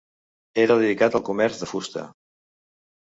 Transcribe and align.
Era 0.61 0.77
dedicat 0.79 1.17
al 1.19 1.23
comerç 1.27 1.59
de 1.65 1.69
fusta. 1.73 2.07